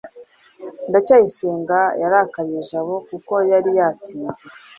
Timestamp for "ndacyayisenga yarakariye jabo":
0.89-2.95